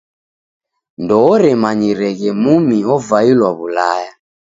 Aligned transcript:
Ndooremanyireghe 1.01 2.29
mumi 2.43 2.77
ovailwa 2.95 3.49
W'ulaya. 3.57 4.11